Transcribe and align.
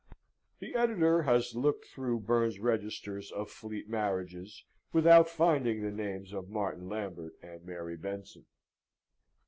[The 0.57 0.73
Editor 0.73 1.21
has 1.27 1.53
looked 1.53 1.85
through 1.85 2.21
Burn's 2.21 2.57
Registers 2.57 3.31
of 3.31 3.51
Fleet 3.51 3.87
Marriages 3.87 4.63
without 4.91 5.29
finding 5.29 5.83
the 5.83 5.91
names 5.91 6.33
of 6.33 6.49
Martin 6.49 6.89
Lambert 6.89 7.33
and 7.43 7.63
Mary 7.63 7.97
Benson. 7.97 8.47